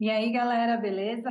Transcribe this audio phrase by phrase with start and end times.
[0.00, 1.30] E aí, galera, beleza?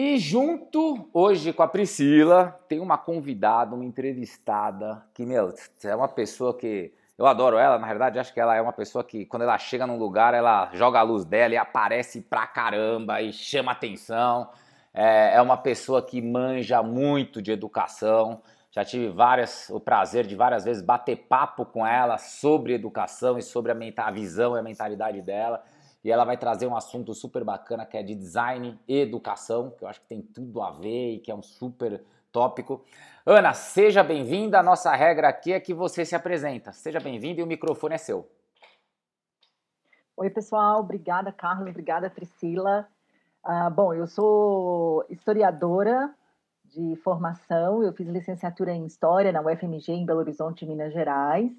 [0.00, 6.06] E junto hoje com a Priscila, tem uma convidada, uma entrevistada, que, meu, é uma
[6.06, 6.94] pessoa que.
[7.18, 9.88] Eu adoro ela, na verdade, acho que ela é uma pessoa que, quando ela chega
[9.88, 14.48] num lugar, ela joga a luz dela e aparece pra caramba e chama atenção.
[14.94, 18.40] É, é uma pessoa que manja muito de educação.
[18.70, 23.42] Já tive várias, o prazer de várias vezes bater papo com ela sobre educação e
[23.42, 25.60] sobre a, a visão e a mentalidade dela
[26.08, 29.84] e ela vai trazer um assunto super bacana que é de design e educação, que
[29.84, 32.82] eu acho que tem tudo a ver e que é um super tópico.
[33.26, 34.58] Ana, seja bem-vinda.
[34.58, 36.72] A nossa regra aqui é que você se apresenta.
[36.72, 38.26] Seja bem-vinda e o microfone é seu.
[40.16, 40.80] Oi, pessoal.
[40.80, 41.68] Obrigada, Carlos.
[41.68, 42.88] Obrigada, Priscila.
[43.44, 46.10] Uh, bom, eu sou historiadora
[46.64, 47.82] de formação.
[47.82, 51.52] Eu fiz licenciatura em História na UFMG, em Belo Horizonte, Minas Gerais.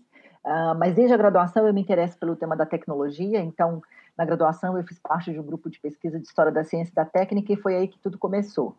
[0.44, 3.84] Uh, mas desde a graduação eu me interesso pelo tema da tecnologia, então
[4.18, 6.96] na graduação, eu fiz parte de um grupo de pesquisa de História da Ciência e
[6.96, 8.75] da Técnica e foi aí que tudo começou.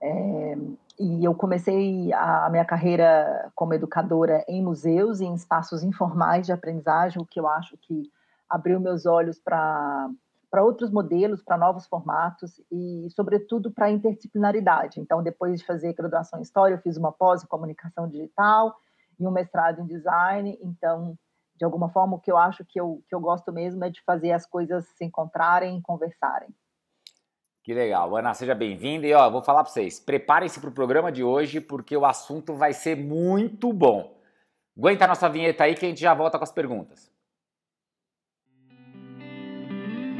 [0.00, 0.56] É,
[0.98, 6.52] e eu comecei a minha carreira como educadora em museus e em espaços informais de
[6.52, 8.10] aprendizagem, o que eu acho que
[8.48, 10.10] abriu meus olhos para
[10.54, 15.00] para outros modelos, para novos formatos e, sobretudo, para a interdisciplinaridade.
[15.00, 18.72] Então, depois de fazer graduação em História, eu fiz uma pós em Comunicação Digital
[19.18, 20.56] e um mestrado em Design.
[20.62, 21.18] Então,
[21.56, 24.02] de alguma forma, o que eu acho que eu, que eu gosto mesmo é de
[24.02, 26.48] fazer as coisas se encontrarem e conversarem.
[27.62, 28.14] Que legal.
[28.16, 29.06] Ana, seja bem-vinda.
[29.06, 32.54] E ó, vou falar para vocês, preparem-se para o programa de hoje, porque o assunto
[32.54, 34.18] vai ser muito bom.
[34.76, 37.10] Aguenta a nossa vinheta aí que a gente já volta com as perguntas.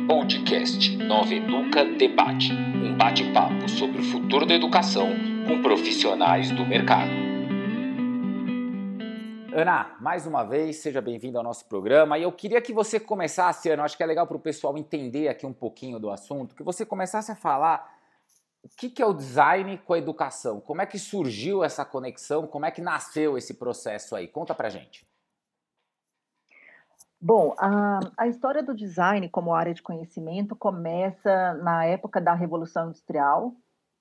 [0.06, 2.52] Podcast Nova Educa Debate.
[2.52, 5.08] Um bate-papo sobre o futuro da educação
[5.46, 7.33] com profissionais do mercado.
[9.56, 12.18] Ana, mais uma vez, seja bem-vindo ao nosso programa.
[12.18, 15.28] E eu queria que você começasse, Ana, acho que é legal para o pessoal entender
[15.28, 17.88] aqui um pouquinho do assunto, que você começasse a falar
[18.64, 22.48] o que, que é o design com a educação, como é que surgiu essa conexão,
[22.48, 24.26] como é que nasceu esse processo aí.
[24.26, 25.06] Conta pra gente.
[27.20, 32.88] Bom, a, a história do design como área de conhecimento começa na época da Revolução
[32.88, 33.54] Industrial,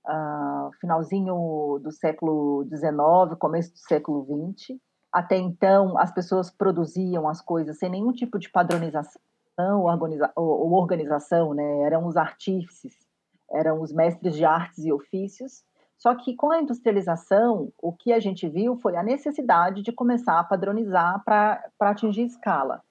[0.08, 4.26] uh, finalzinho do século XIX, começo do século
[4.58, 4.82] XX
[5.14, 9.22] até então, as pessoas produziam as coisas sem nenhum tipo de padronização
[10.36, 11.82] ou organização, né?
[11.82, 12.96] Eram os artífices,
[13.52, 15.64] eram os mestres de artes e ofícios.
[16.00, 20.40] Só que com a industrialização, o que a gente viu foi a necessidade de começar
[20.40, 22.82] a padronizar para atingir escala.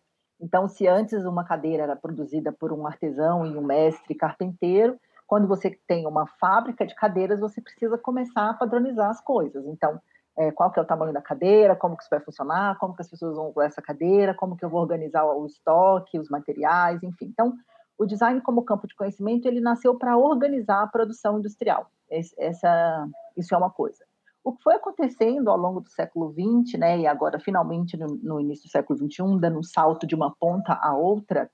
[0.40, 4.96] Então, se antes uma cadeira era produzida por um artesão e um mestre carpinteiro,
[5.26, 9.66] quando você tem uma fábrica de cadeiras, você precisa começar a padronizar as coisas.
[9.66, 10.00] Então,
[10.38, 13.02] é, qual que é o tamanho da cadeira, como que isso vai funcionar, como que
[13.02, 17.02] as pessoas vão usar essa cadeira, como que eu vou organizar o estoque, os materiais,
[17.02, 17.26] enfim.
[17.26, 17.54] Então,
[17.98, 21.90] o design como campo de conhecimento, ele nasceu para organizar a produção industrial.
[22.10, 23.06] Essa,
[23.36, 24.04] isso é uma coisa.
[24.44, 28.40] O que foi acontecendo ao longo do século XX, né, e agora finalmente no, no
[28.40, 31.48] início do século XXI, dando um salto de uma ponta a outra,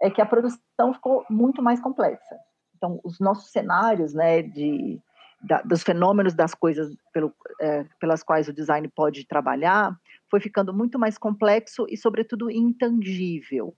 [0.00, 2.38] é que a produção ficou muito mais complexa.
[2.76, 5.00] Então, os nossos cenários, né, de
[5.40, 9.96] da, dos fenômenos das coisas pelo, é, pelas quais o design pode trabalhar
[10.30, 13.74] foi ficando muito mais complexo e, sobretudo, intangível.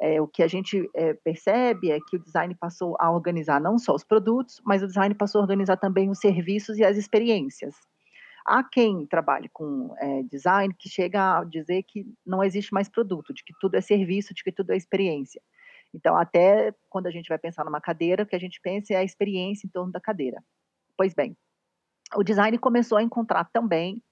[0.00, 3.78] É, o que a gente é, percebe é que o design passou a organizar não
[3.78, 7.74] só os produtos, mas o design passou a organizar também os serviços e as experiências.
[8.44, 13.32] Há quem trabalhe com é, design que chega a dizer que não existe mais produto,
[13.32, 15.40] de que tudo é serviço, de que tudo é experiência.
[15.94, 18.96] Então, até quando a gente vai pensar numa cadeira, o que a gente pensa é
[18.96, 20.42] a experiência em torno da cadeira.
[20.96, 21.36] Pois bem,
[22.14, 24.02] o design começou a encontrar também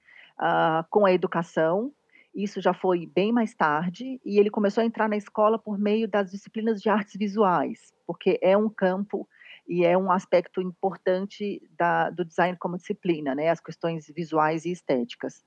[0.41, 1.93] uh, com a educação,
[2.35, 6.09] isso já foi bem mais tarde, e ele começou a entrar na escola por meio
[6.09, 9.29] das disciplinas de artes visuais, porque é um campo
[9.69, 14.73] e é um aspecto importante da, do design como disciplina, né, as questões visuais e
[14.73, 15.45] estéticas.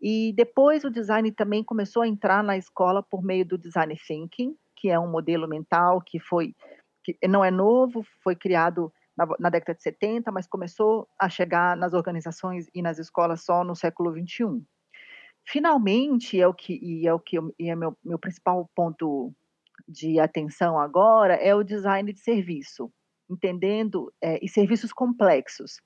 [0.00, 4.56] E depois o design também começou a entrar na escola por meio do design thinking,
[4.76, 6.54] que é um modelo mental que foi
[7.02, 11.76] que não é novo, foi criado na, na, década de 70, mas começou a chegar
[11.76, 14.64] nas organizações e nas escolas só no século 21.
[15.46, 19.32] Finalmente, é o que e é o que é meu, meu principal ponto
[19.88, 22.92] de atenção agora é o design de serviço,
[23.28, 25.80] entendendo é, e serviços complexos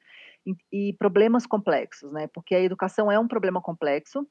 [0.47, 2.29] e, e problemas complexos, né?
[2.29, 4.27] Porque a educação é um problema complexo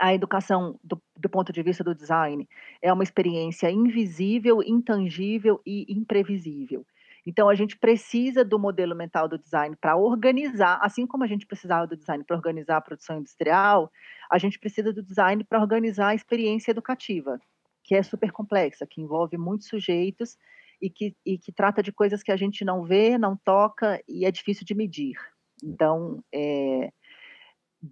[0.00, 2.48] a educação, do, do, ponto de vista do design,
[2.82, 6.84] é uma experiência invisível, intangível e imprevisível.
[7.26, 11.46] Então, a gente precisa do modelo mental do design para organizar, assim como a gente
[11.46, 13.90] precisava do design para organizar a produção industrial,
[14.30, 17.38] a gente precisa do design para organizar a experiência educativa,
[17.82, 20.36] que é super complexa, que envolve muitos sujeitos
[20.80, 24.26] e que, e que trata de coisas que a gente não vê, não toca e
[24.26, 25.14] é difícil de medir.
[25.62, 26.90] Então, é,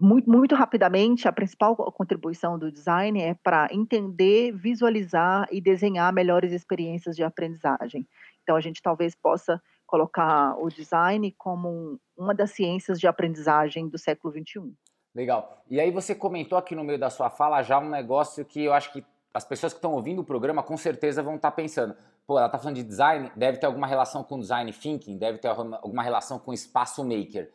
[0.01, 6.53] muito, muito rapidamente, a principal contribuição do design é para entender, visualizar e desenhar melhores
[6.53, 8.07] experiências de aprendizagem.
[8.43, 13.99] Então, a gente talvez possa colocar o design como uma das ciências de aprendizagem do
[13.99, 14.73] século XXI.
[15.15, 15.63] Legal.
[15.69, 18.73] E aí você comentou aqui no meio da sua fala já um negócio que eu
[18.73, 19.05] acho que
[19.35, 21.95] as pessoas que estão ouvindo o programa com certeza vão estar tá pensando.
[22.27, 25.49] Pô, ela está falando de design, deve ter alguma relação com design thinking, deve ter
[25.49, 27.53] alguma relação com espaço maker.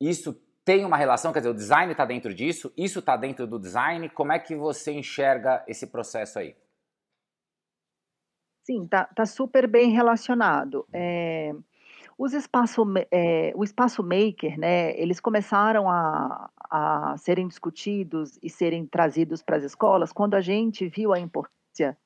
[0.00, 3.58] Isso tem uma relação, quer dizer, o design está dentro disso, isso está dentro do
[3.58, 4.06] design.
[4.10, 6.54] Como é que você enxerga esse processo aí?
[8.64, 10.86] Sim, tá, tá super bem relacionado.
[10.92, 11.54] É,
[12.18, 18.84] os espaço, é, o espaço maker, né, eles começaram a, a serem discutidos e serem
[18.84, 21.96] trazidos para as escolas quando a gente viu a importância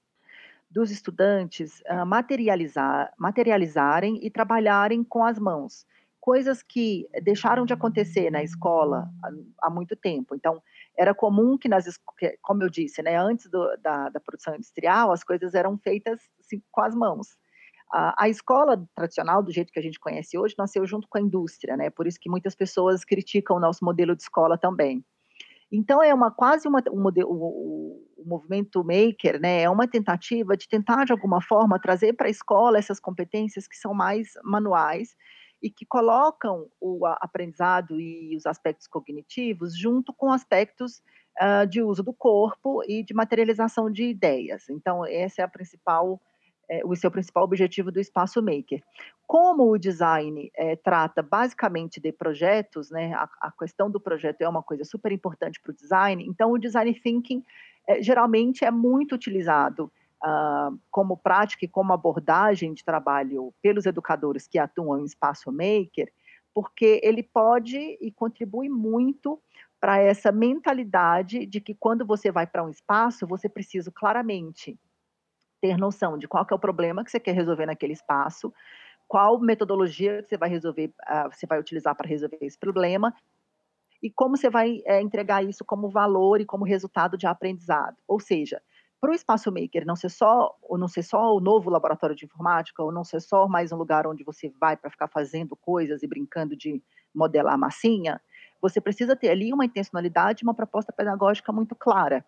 [0.70, 5.84] dos estudantes uh, materializar, materializarem e trabalharem com as mãos
[6.22, 9.10] coisas que deixaram de acontecer na escola
[9.60, 10.36] há, muito tempo.
[10.36, 10.62] Então,
[10.96, 11.84] era comum que nas
[12.40, 16.62] como eu disse, né, antes do, da, da, produção industrial, as coisas eram feitas assim,
[16.70, 17.36] com as mãos.
[17.92, 21.20] A, a, escola tradicional, do jeito que a gente conhece hoje, nasceu junto com a
[21.20, 21.90] indústria, né?
[21.90, 25.04] Por isso que muitas pessoas criticam o nosso modelo de escola também.
[25.72, 29.62] Então é uma quase uma, um modelo, o, o, movimento maker, né?
[29.62, 33.76] É uma tentativa de tentar de alguma forma trazer para a escola essas competências que
[33.76, 35.16] são mais manuais
[35.62, 41.02] e que colocam o aprendizado e os aspectos cognitivos junto com aspectos
[41.40, 44.68] uh, de uso do corpo e de materialização de ideias.
[44.68, 46.20] Então, esse é a principal
[46.68, 48.82] é, o principal objetivo do espaço maker.
[49.26, 54.48] Como o design é, trata basicamente de projetos, né, a, a, questão do projeto é
[54.48, 57.44] uma coisa super importante para o design, então o design thinking
[57.86, 59.92] é, geralmente é muito utilizado
[60.24, 66.12] uh, como prática e como abordagem de trabalho pelos educadores que atuam em espaço maker,
[66.54, 69.40] porque ele pode e contribui muito
[69.80, 74.78] para essa mentalidade de que quando você vai para um espaço, você precisa claramente
[75.60, 78.52] ter noção de qual é o problema que você quer resolver naquele espaço,
[79.08, 83.14] qual metodologia que você vai resolver, uh, você vai utilizar para resolver esse problema
[84.02, 87.96] e como você vai é, entregar isso como valor e como resultado de aprendizado.
[88.08, 88.60] Ou seja,
[89.02, 92.24] para o espaço maker não ser só ou não ser só o novo laboratório de
[92.24, 96.04] informática ou não ser só mais um lugar onde você vai para ficar fazendo coisas
[96.04, 96.80] e brincando de
[97.12, 98.20] modelar massinha,
[98.60, 102.24] você precisa ter ali uma intencionalidade, uma proposta pedagógica muito clara.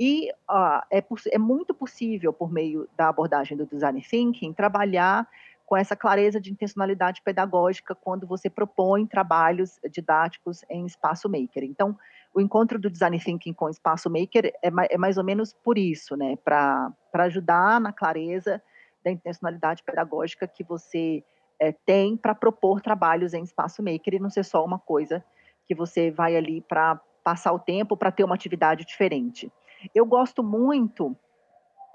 [0.00, 5.28] E uh, é, é muito possível, por meio da abordagem do design thinking, trabalhar
[5.74, 11.64] com essa clareza de intencionalidade pedagógica quando você propõe trabalhos didáticos em espaço maker.
[11.64, 11.98] Então,
[12.32, 16.16] o encontro do design thinking com espaço maker é, é mais ou menos por isso,
[16.16, 16.36] né?
[16.44, 18.62] Para ajudar na clareza
[19.04, 21.24] da intencionalidade pedagógica que você
[21.58, 25.24] é, tem para propor trabalhos em espaço maker e não ser só uma coisa
[25.66, 29.50] que você vai ali para passar o tempo, para ter uma atividade diferente.
[29.92, 31.16] Eu gosto muito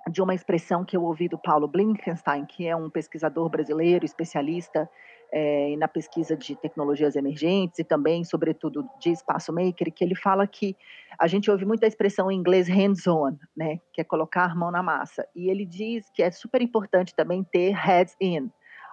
[0.09, 4.89] de uma expressão que eu ouvi do Paulo Blinkenstein, que é um pesquisador brasileiro, especialista
[5.31, 10.47] é, na pesquisa de tecnologias emergentes e também, sobretudo, de espaço maker, que ele fala
[10.47, 10.75] que
[11.19, 14.71] a gente ouve muito a expressão em inglês hands-on, né, que é colocar a mão
[14.71, 15.27] na massa.
[15.35, 18.49] E ele diz que é super importante também ter heads in,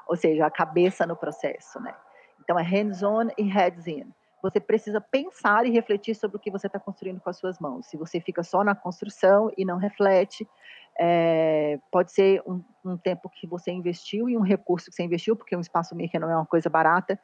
[0.06, 1.94] ou seja, a cabeça no processo, né.
[2.42, 4.04] Então é hands-on e heads in
[4.42, 7.86] você precisa pensar e refletir sobre o que você está construindo com as suas mãos.
[7.86, 10.48] Se você fica só na construção e não reflete,
[10.98, 15.36] é, pode ser um, um, tempo que você investiu e um recurso que você investiu,
[15.36, 17.18] porque um espaço maker não é uma coisa barata,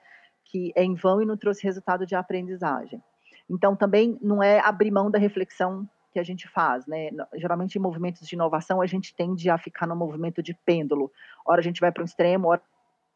[0.45, 3.02] que é em vão e não trouxe resultado de aprendizagem.
[3.49, 7.09] Então, também não é abrir mão da reflexão que a gente faz, né?
[7.35, 11.11] Geralmente, em movimentos de inovação, a gente tende a ficar no movimento de pêndulo.
[11.47, 12.62] Ora a gente vai para um extremo, ora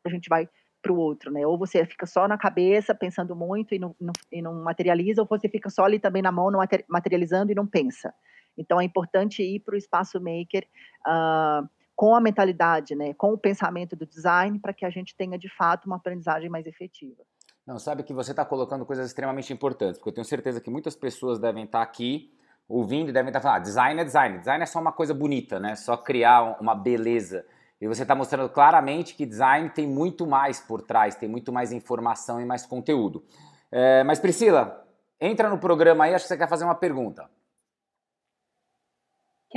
[0.05, 0.49] a gente vai
[0.81, 1.47] para o outro, né?
[1.47, 5.29] Ou você fica só na cabeça pensando muito e não, não, e não materializa, ou
[5.29, 8.15] você fica só ali também na mão, não materializando e não pensa.
[8.57, 10.67] Então, é importante ir para o espaço maker
[11.07, 15.39] uh, com a mentalidade, né, com o pensamento do design, para que a gente tenha,
[15.39, 17.23] de fato, uma aprendizagem mais efetiva.
[17.67, 20.95] Não, sabe que você está colocando coisas extremamente importantes, porque eu tenho certeza que muitas
[20.95, 22.31] pessoas devem estar tá aqui
[22.69, 25.15] ouvindo e devem estar tá falando, ah, design é design, design é só uma coisa
[25.15, 25.75] bonita, né?
[25.75, 27.45] Só criar uma beleza.
[27.81, 31.73] E você está mostrando claramente que design tem muito mais por trás, tem muito mais
[31.73, 33.25] informação e mais conteúdo.
[33.71, 34.87] É, mas Priscila,
[35.21, 37.29] entra no programa aí, acho que você quer fazer uma pergunta.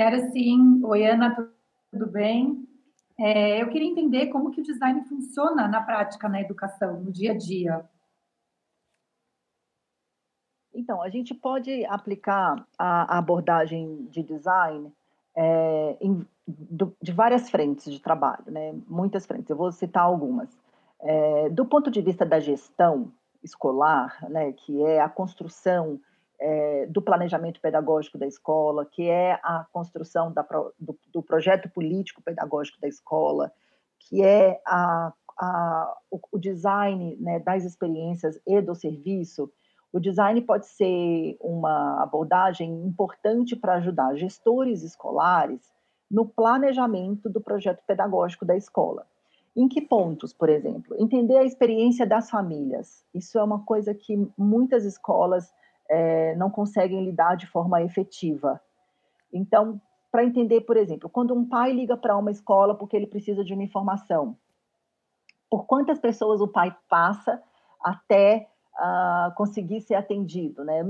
[0.00, 0.80] Quero sim.
[0.82, 1.52] Oi, Ana,
[1.90, 2.66] tudo bem?
[3.18, 7.32] É, eu queria entender como que o design funciona na prática na educação, no dia
[7.32, 7.84] a dia.
[10.72, 14.90] Então, a gente pode aplicar a, abordagem de design
[15.36, 18.74] é, em, do, de várias frentes de trabalho, né?
[18.88, 20.48] muitas frentes, eu vou citar algumas.
[21.00, 26.00] É, do ponto de vista da gestão escolar, né, que é a construção
[26.40, 30.42] é, do planejamento pedagógico da escola, que é a construção da,
[30.78, 33.52] do, do, projeto político pedagógico da escola,
[33.98, 39.52] que é a, a, o, o, design né, das experiências e do serviço,
[39.92, 45.70] o design pode ser uma abordagem importante para ajudar gestores escolares
[46.10, 49.06] no planejamento do projeto pedagógico da escola.
[49.54, 50.96] Em que pontos, por exemplo?
[50.98, 53.04] Entender a experiência das famílias.
[53.12, 55.52] Isso é uma coisa que muitas escolas
[55.90, 58.60] é, não conseguem lidar de forma efetiva.
[59.32, 59.80] Então,
[60.10, 63.52] para entender, por exemplo, quando um pai liga para uma escola porque ele precisa de
[63.52, 64.36] uma informação,
[65.50, 67.42] por quantas pessoas o pai passa
[67.82, 70.80] até uh, conseguir ser atendido, né?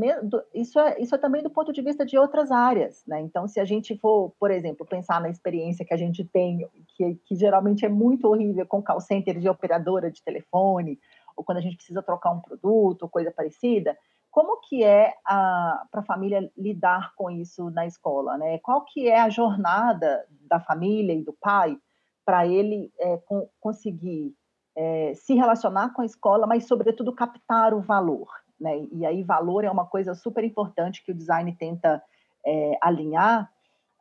[0.55, 3.21] Isso é, isso é também do ponto de vista de outras áreas, né?
[3.21, 6.67] Então, se a gente for, por exemplo, pensar na experiência que a gente tem,
[6.97, 10.99] que, que geralmente é muito horrível com call center de operadora de telefone,
[11.37, 13.97] ou quando a gente precisa trocar um produto, coisa parecida,
[14.31, 18.59] como que é para a família lidar com isso na escola, né?
[18.59, 21.77] Qual que é a jornada da família e do pai
[22.25, 24.35] para ele é, com, conseguir
[24.77, 28.87] é, se relacionar com a escola, mas sobretudo captar o valor, né?
[28.93, 32.03] E aí valor é uma coisa super importante que o design tenta
[32.47, 33.51] é, alinhar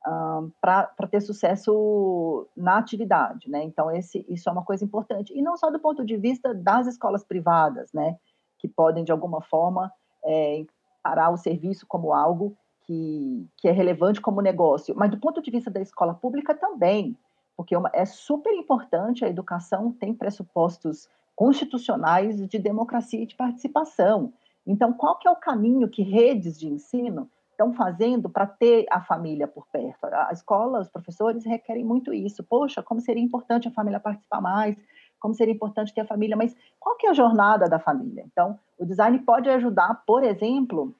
[0.07, 3.63] um, para ter sucesso na atividade, né?
[3.63, 6.87] Então esse, isso é uma coisa importante e não só do ponto de vista das
[6.87, 8.15] escolas privadas, né?
[8.59, 9.91] Que podem de alguma forma
[10.23, 10.65] é,
[10.99, 15.51] encarar o serviço como algo que, que é relevante como negócio, mas do ponto de
[15.51, 17.17] vista da escola pública também,
[17.55, 24.33] porque é super importante, a educação tem pressupostos constitucionais de democracia e de participação.
[24.65, 29.01] Então, qual que é o caminho que redes de ensino estão fazendo para ter a
[29.01, 30.05] família por perto?
[30.05, 32.43] A escola, os professores requerem muito isso.
[32.43, 34.75] Poxa, como seria importante a família participar mais,
[35.19, 38.23] como seria importante ter a família, mas qual que é a jornada da família?
[38.25, 40.95] Então, o design pode ajudar, por exemplo,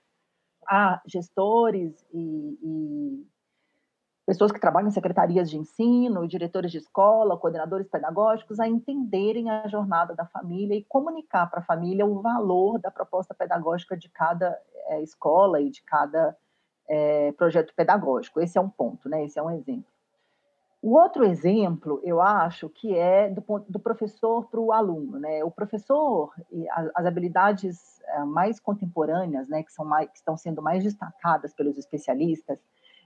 [0.67, 3.27] a gestores e, e
[4.25, 9.67] pessoas que trabalham em secretarias de ensino, diretores de escola, coordenadores pedagógicos, a entenderem a
[9.67, 14.55] jornada da família e comunicar para a família o valor da proposta pedagógica de cada
[14.89, 16.37] é, escola e de cada
[16.87, 18.39] é, projeto pedagógico.
[18.39, 19.25] Esse é um ponto, né?
[19.25, 19.91] Esse é um exemplo.
[20.81, 25.19] O outro exemplo, eu acho, que é do, do professor para o aluno.
[25.19, 25.43] Né?
[25.43, 26.31] O professor,
[26.95, 31.77] as habilidades eh, mais contemporâneas, né, que, são mais, que estão sendo mais destacadas pelos
[31.77, 32.59] especialistas,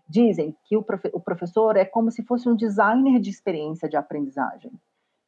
[0.07, 3.97] dizem que o, profe, o professor é como se fosse um designer de experiência de
[3.97, 4.71] aprendizagem.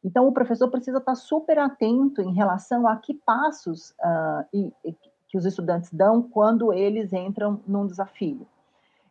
[0.04, 4.96] Então, o professor precisa estar super atento em relação a que passos uh, e, e,
[5.28, 8.46] que os estudantes dão quando eles entram num desafio.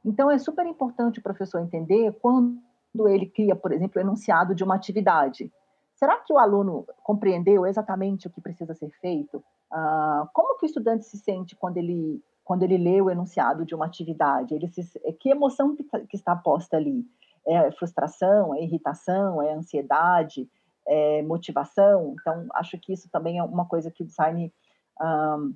[0.05, 2.63] Então, é super importante o professor entender quando
[2.95, 5.53] quando ele cria, por exemplo, o enunciado de uma atividade.
[5.97, 9.43] Será que o aluno compreendeu exatamente o que precisa ser feito?
[9.71, 13.75] Ah, como que o estudante se sente quando ele quando ele lê o enunciado de
[13.75, 14.55] uma atividade?
[14.55, 17.03] Ele se, que emoção que, tá, que está posta ali?
[17.47, 18.55] É frustração?
[18.55, 19.43] É irritação?
[19.43, 20.47] É ansiedade?
[20.87, 22.15] É motivação?
[22.21, 24.53] Então, acho que isso também é uma coisa que o design
[25.01, 25.55] um,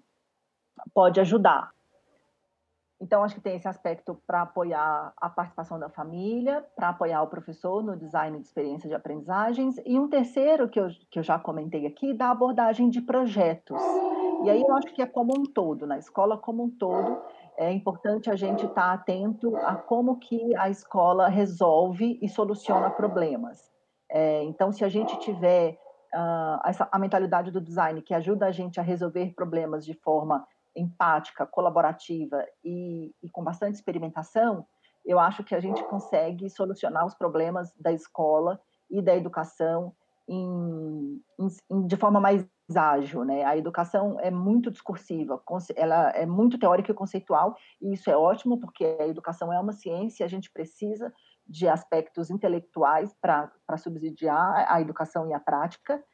[0.94, 1.70] pode ajudar.
[3.00, 7.28] Então, acho que tem esse aspecto para apoiar a participação da família, para apoiar o
[7.28, 11.38] professor no design de experiência de aprendizagens, e um terceiro que eu, que eu já
[11.38, 13.80] comentei aqui, da abordagem de projetos.
[14.44, 17.22] E aí eu acho que é como um todo, na escola como um todo,
[17.56, 22.90] é importante a gente estar tá atento a como que a escola resolve e soluciona
[22.90, 23.70] problemas.
[24.10, 25.78] É, então, se a gente tiver
[26.14, 30.46] uh, essa, a mentalidade do design que ajuda a gente a resolver problemas de forma
[30.76, 34.66] empática, colaborativa e, e com bastante experimentação,
[35.04, 38.60] eu acho que a gente consegue solucionar os problemas da escola
[38.90, 39.94] e da educação
[40.28, 41.22] em,
[41.70, 42.46] em, de forma mais
[42.76, 43.44] ágil, né?
[43.44, 45.42] A educação é muito discursiva,
[45.74, 49.72] ela é muito teórica e conceitual, e isso é ótimo porque a educação é uma
[49.72, 51.12] ciência, a gente precisa
[51.46, 56.04] de aspectos intelectuais para subsidiar a educação e a prática,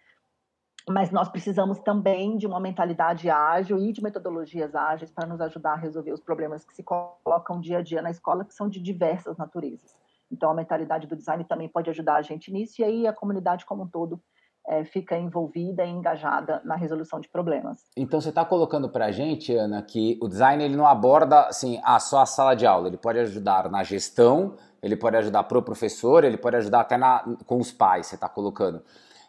[0.88, 5.72] mas nós precisamos também de uma mentalidade ágil e de metodologias ágeis para nos ajudar
[5.72, 8.80] a resolver os problemas que se colocam dia a dia na escola, que são de
[8.80, 9.94] diversas naturezas.
[10.30, 13.64] Então, a mentalidade do design também pode ajudar a gente nisso, e aí a comunidade
[13.64, 14.20] como um todo
[14.66, 17.84] é, fica envolvida e engajada na resolução de problemas.
[17.96, 21.80] Então você está colocando para a gente, Ana, que o design ele não aborda assim,
[21.84, 25.58] ah, só a sala de aula, ele pode ajudar na gestão, ele pode ajudar para
[25.58, 28.82] o professor, ele pode ajudar até na, com os pais, você está colocando.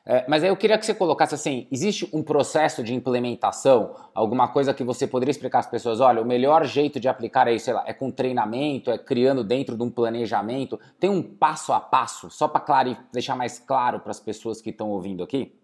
[0.08, 4.48] É, mas aí eu queria que você colocasse assim: existe um processo de implementação, alguma
[4.48, 6.00] coisa que você poderia explicar às pessoas?
[6.00, 9.76] Olha, o melhor jeito de aplicar é, sei lá, é com treinamento, é criando dentro
[9.76, 10.80] de um planejamento.
[11.00, 14.90] Tem um passo a passo, só para deixar mais claro para as pessoas que estão
[14.90, 15.60] ouvindo aqui?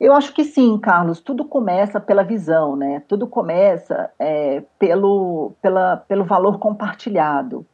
[0.00, 1.20] Eu acho que sim, Carlos.
[1.20, 3.02] Tudo começa pela visão, né?
[3.08, 7.66] Tudo começa é, pelo, pela, pelo valor compartilhado.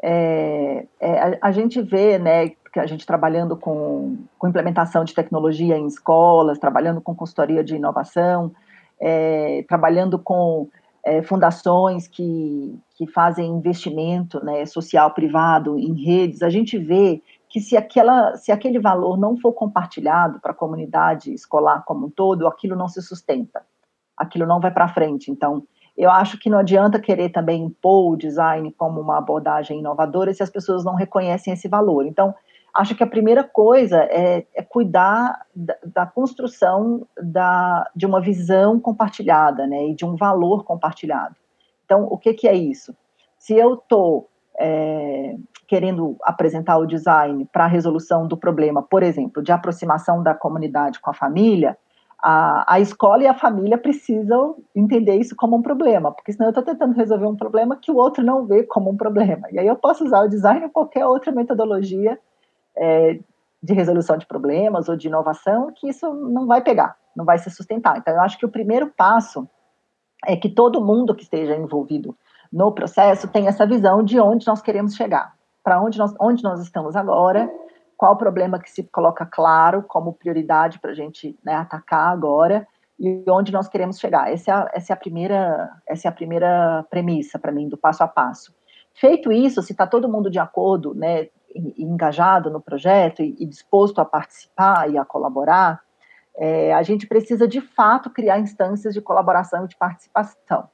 [0.00, 5.14] É, é, a, a, gente vê, né, que a gente trabalhando com, com implementação de
[5.14, 8.52] tecnologia em escolas, trabalhando com consultoria de inovação,
[9.00, 10.68] é, trabalhando com
[11.04, 17.60] é, fundações que, que fazem investimento né, social privado em redes, a gente vê que
[17.60, 22.46] se, aquela, se aquele valor não for compartilhado para a comunidade escolar como um todo,
[22.46, 23.62] aquilo não se sustenta,
[24.16, 25.30] aquilo não vai para frente.
[25.30, 25.62] Então,
[25.96, 30.42] eu acho que não adianta querer também impor o design como uma abordagem inovadora se
[30.42, 32.06] as pessoas não reconhecem esse valor.
[32.06, 32.34] Então,
[32.78, 38.78] acho que a primeira coisa é, é cuidar da, da construção da, de uma visão
[38.78, 41.34] compartilhada, né, e de um valor compartilhado.
[41.84, 42.94] Então, o que, que é isso?
[43.36, 44.28] Se eu estou
[44.60, 45.34] é,
[45.66, 51.00] querendo apresentar o design para a resolução do problema, por exemplo, de aproximação da comunidade
[51.00, 51.76] com a família,
[52.22, 56.50] a, a escola e a família precisam entender isso como um problema, porque senão eu
[56.50, 59.48] estou tentando resolver um problema que o outro não vê como um problema.
[59.50, 62.16] E aí eu posso usar o design ou qualquer outra metodologia
[62.78, 63.18] é,
[63.62, 67.50] de resolução de problemas ou de inovação, que isso não vai pegar, não vai se
[67.50, 67.98] sustentar.
[67.98, 69.48] Então, eu acho que o primeiro passo
[70.26, 72.16] é que todo mundo que esteja envolvido
[72.52, 76.60] no processo tenha essa visão de onde nós queremos chegar, para onde nós, onde nós
[76.60, 77.50] estamos agora,
[77.96, 82.66] qual o problema que se coloca claro como prioridade para a gente né, atacar agora
[82.98, 84.32] e onde nós queremos chegar.
[84.32, 87.76] Essa é a, essa é a primeira, essa é a primeira premissa para mim do
[87.76, 88.54] passo a passo.
[88.94, 94.00] Feito isso, se está todo mundo de acordo, né, engajado no projeto e, e disposto
[94.00, 95.80] a participar e a colaborar,
[96.36, 100.68] é, a gente precisa de fato criar instâncias de colaboração e de participação.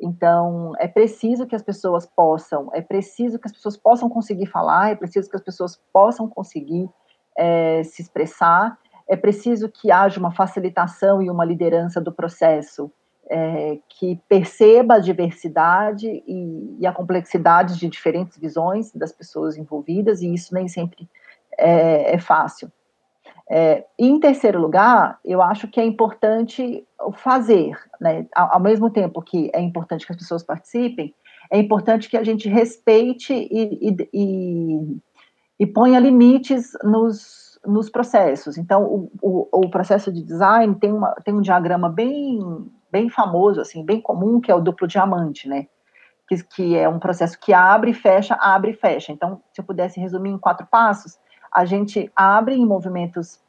[0.00, 4.90] Então, é preciso que as pessoas possam, é preciso que as pessoas possam conseguir falar,
[4.90, 6.88] é preciso que as pessoas possam conseguir
[7.36, 8.78] é, se expressar,
[9.08, 12.90] é preciso que haja uma facilitação e uma liderança do processo
[13.30, 20.20] é, que perceba a diversidade e, e, a complexidade de diferentes visões das pessoas envolvidas,
[20.20, 21.08] e isso nem sempre
[21.56, 22.70] é, é fácil.
[23.48, 28.26] É, em terceiro lugar, eu acho que é importante fazer, né?
[28.34, 31.14] ao, ao, mesmo tempo que é importante que as pessoas participem,
[31.52, 35.00] é importante que a gente respeite e, e, e,
[35.60, 38.56] e ponha limites nos, nos processos.
[38.56, 42.38] Então, o, o, o, processo de design tem, uma, tem um diagrama bem
[42.90, 45.66] bem famoso, assim, bem comum, que é o duplo diamante, né?
[46.28, 49.12] Que, que é um processo que abre e fecha, abre e fecha.
[49.12, 51.18] Então, se eu pudesse resumir em quatro passos,
[51.52, 53.40] a gente abre em movimentos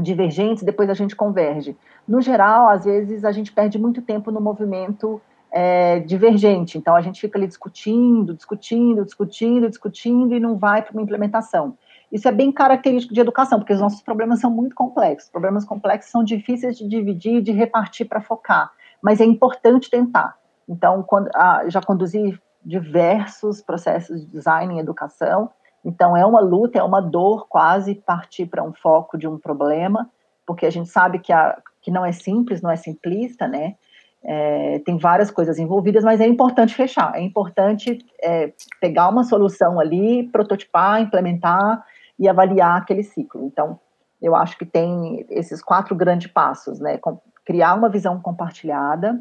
[0.00, 1.76] divergentes, depois a gente converge.
[2.06, 6.78] No geral, às vezes, a gente perde muito tempo no movimento é, divergente.
[6.78, 11.76] Então, a gente fica ali discutindo, discutindo, discutindo, discutindo e não vai para uma implementação.
[12.12, 15.30] Isso é bem característico de educação, porque os nossos problemas são muito complexos.
[15.30, 18.70] Problemas complexos são difíceis de dividir, de repartir para focar,
[19.00, 20.36] mas é importante tentar.
[20.68, 25.50] Então, quando, ah, já conduzi diversos processos de design em educação,
[25.84, 30.10] então é uma luta, é uma dor quase partir para um foco de um problema,
[30.46, 33.76] porque a gente sabe que, a, que não é simples, não é simplista, né?
[34.22, 39.80] É, tem várias coisas envolvidas, mas é importante fechar, é importante é, pegar uma solução
[39.80, 41.82] ali, prototipar, implementar
[42.20, 43.46] e avaliar aquele ciclo.
[43.46, 43.80] Então,
[44.20, 47.00] eu acho que tem esses quatro grandes passos, né?
[47.46, 49.18] Criar uma visão compartilhada,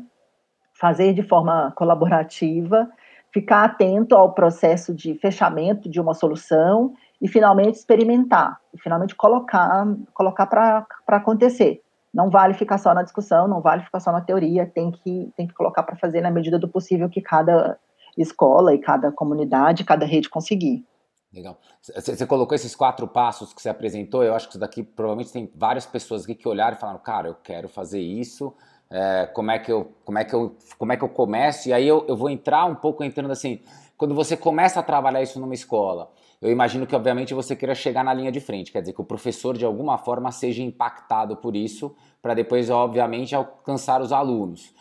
[0.73, 2.89] fazer de forma colaborativa,
[3.33, 9.87] ficar atento ao processo de fechamento de uma solução e finalmente experimentar, e finalmente colocar,
[10.13, 11.81] colocar para acontecer.
[12.13, 15.47] Não vale ficar só na discussão, não vale ficar só na teoria, tem que, tem
[15.47, 17.77] que colocar para fazer na medida do possível que cada
[18.17, 20.83] escola e cada comunidade, cada rede conseguir.
[21.31, 21.59] Legal.
[21.81, 25.51] Você colocou esses quatro passos que você apresentou, eu acho que isso daqui provavelmente tem
[25.55, 28.53] várias pessoas aqui que olharam e falaram, cara, eu quero fazer isso,
[28.89, 31.69] é, como, é que eu, como, é que eu, como é que eu começo?
[31.69, 33.61] E aí eu, eu vou entrar um pouco entrando assim,
[33.95, 36.11] quando você começa a trabalhar isso numa escola,
[36.41, 39.05] eu imagino que obviamente você queira chegar na linha de frente, quer dizer que o
[39.05, 44.73] professor de alguma forma seja impactado por isso, para depois obviamente alcançar os alunos.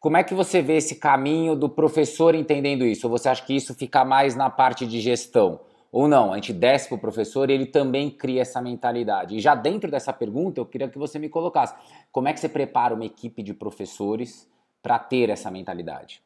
[0.00, 3.06] Como é que você vê esse caminho do professor entendendo isso?
[3.06, 5.60] Ou você acha que isso fica mais na parte de gestão?
[5.92, 9.36] Ou não, a gente desce para o professor e ele também cria essa mentalidade.
[9.36, 11.74] E já dentro dessa pergunta, eu queria que você me colocasse:
[12.10, 14.50] como é que você prepara uma equipe de professores
[14.82, 16.22] para ter essa mentalidade?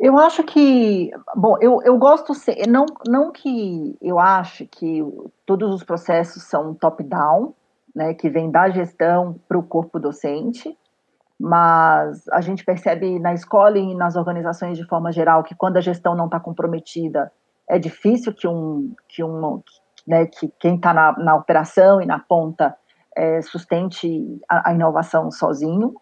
[0.00, 2.32] Eu acho que, bom, eu, eu gosto,
[2.68, 5.02] não, não que eu ache que
[5.44, 7.54] todos os processos são top-down,
[7.94, 10.76] né, que vem da gestão para o corpo docente,
[11.38, 15.80] mas a gente percebe na escola e nas organizações de forma geral que quando a
[15.80, 17.30] gestão não está comprometida,
[17.68, 19.62] é difícil que um, que um,
[20.06, 22.74] né, que quem está na, na operação e na ponta
[23.14, 25.94] é, sustente a, a inovação sozinho.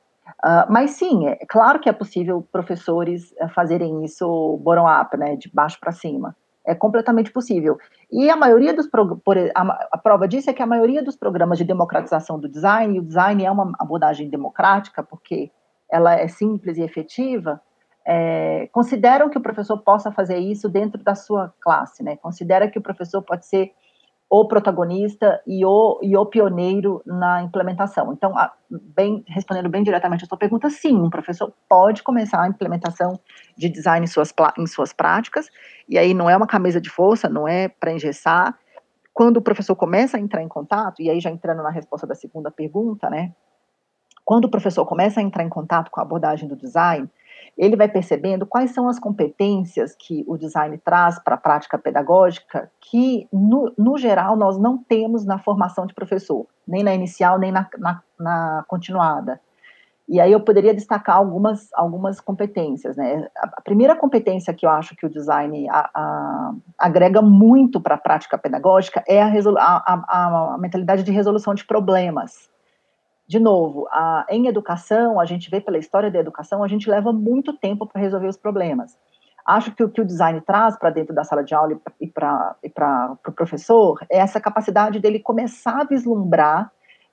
[0.44, 5.50] Uh, mas sim, é claro que é possível professores eh, fazerem isso bottom-up, né, de
[5.52, 6.34] baixo para cima.
[6.66, 7.78] É completamente possível.
[8.10, 11.58] E a maioria dos por, a, a, prova disso é que a maioria dos programas
[11.58, 15.50] de democratização do design, e o design é uma abordagem democrática, porque
[15.90, 17.60] ela é simples e efetiva,
[18.06, 22.16] é, consideram que o professor possa fazer isso dentro da sua classe, né?
[22.16, 23.72] Considera que o professor pode ser
[24.36, 28.12] o protagonista e o, e o pioneiro na implementação.
[28.12, 32.48] Então, a, bem, respondendo bem diretamente a sua pergunta, sim, um professor pode começar a
[32.48, 33.16] implementação
[33.56, 35.48] de design em suas, em suas práticas,
[35.88, 38.58] e aí não é uma camisa de força, não é para engessar.
[39.12, 42.16] Quando o professor começa a entrar em contato, e aí já entrando na resposta da
[42.16, 43.32] segunda pergunta, né?
[44.24, 47.08] Quando o professor começa a entrar em contato com a abordagem do design,
[47.56, 52.70] ele vai percebendo quais são as competências que o design traz para a prática pedagógica
[52.80, 57.52] que, no, no, geral, nós não temos na formação de professor, nem na inicial, nem
[57.52, 59.40] na, na, na continuada.
[60.06, 62.96] E aí eu poderia destacar algumas, algumas competências.
[62.96, 63.26] Né?
[63.36, 67.98] A primeira competência que eu acho que o design a, a, agrega muito para a
[67.98, 72.52] prática pedagógica é a, a, mentalidade de resolução de problemas
[73.26, 77.12] de novo, a, em educação, a gente vê pela história da educação, a gente leva
[77.12, 78.96] muito tempo para resolver os problemas.
[79.46, 82.56] Acho que o que o design traz para dentro da sala de aula e para
[82.62, 86.70] o pro professor é essa capacidade dele começar a vislumbrar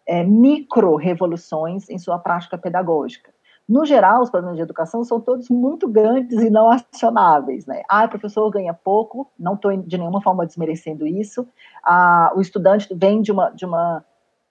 [0.07, 3.31] é, micro-revoluções em sua prática pedagógica.
[3.67, 7.65] No geral, os problemas de educação são todos muito grandes e não acionáveis.
[7.65, 7.83] Né?
[7.87, 11.47] Ah, o professor ganha pouco, não estou de nenhuma forma desmerecendo isso.
[11.83, 14.05] Ah, o estudante vem de uma, de uma,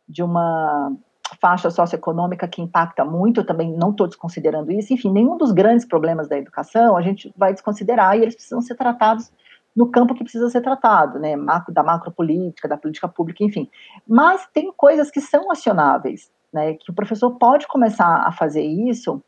[0.09, 0.93] de uma
[1.37, 6.29] faixa socioeconômica que impacta muito, também não estou desconsiderando isso, enfim, nenhum dos grandes problemas
[6.29, 9.31] da educação a gente vai desconsiderar e eles precisam ser tratados
[9.75, 11.35] no campo que precisa ser tratado, né,
[11.69, 13.69] da macropolítica, da política pública, enfim.
[14.07, 19.23] Mas tem coisas que são acionáveis, né, que o professor pode começar a fazer isso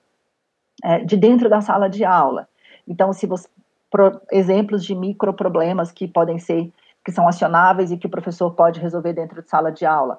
[0.82, 2.48] é, de dentro da sala de aula.
[2.86, 3.48] Então, se você,
[3.90, 6.72] pro, exemplos de microproblemas que podem ser,
[7.04, 10.18] que são acionáveis e que o professor pode resolver dentro de sala de aula,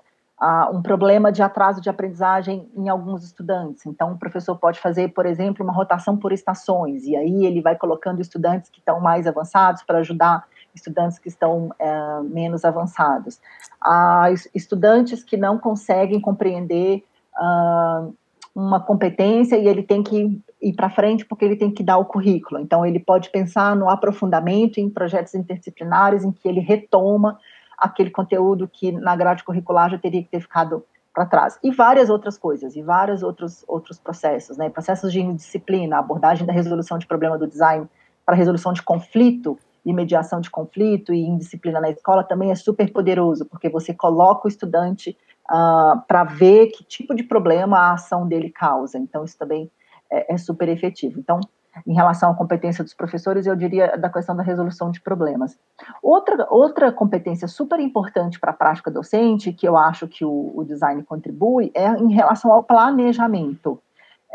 [0.73, 3.85] um problema de atraso de aprendizagem em alguns estudantes.
[3.85, 7.77] Então, o professor pode fazer, por exemplo, uma rotação por estações, e aí ele vai
[7.77, 10.43] colocando estudantes que estão mais avançados para ajudar
[10.75, 13.39] estudantes que estão é, menos avançados.
[13.79, 17.03] Há estudantes que não conseguem compreender
[17.37, 18.13] uh,
[18.55, 22.05] uma competência e ele tem que ir para frente porque ele tem que dar o
[22.05, 22.59] currículo.
[22.59, 27.39] Então, ele pode pensar no aprofundamento em projetos interdisciplinares em que ele retoma
[27.83, 31.59] aquele conteúdo que na grade curricular já teria que ter ficado para trás.
[31.61, 34.69] E várias outras coisas, e vários outros, outros processos, né?
[34.69, 37.87] Processos de disciplina, abordagem da resolução de problema do design
[38.25, 42.89] para resolução de conflito e mediação de conflito e indisciplina na escola também é super
[42.91, 45.09] poderoso, porque você coloca o estudante
[45.51, 48.97] uh, ah, para ver que tipo de problema a ação dele causa.
[48.97, 49.69] Então, isso também
[50.09, 51.19] é, é super efetivo.
[51.19, 51.41] Então,
[51.85, 55.57] em relação à competência dos professores, eu diria da questão da resolução de problemas.
[56.01, 60.63] Outra, outra competência super importante para a prática docente, que eu acho que o, o
[60.63, 63.79] design contribui, é em relação ao planejamento.